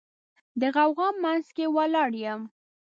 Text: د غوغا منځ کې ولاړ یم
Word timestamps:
د 0.59 0.61
غوغا 0.75 1.09
منځ 1.23 1.45
کې 1.55 1.65
ولاړ 1.75 2.11
یم 2.23 2.41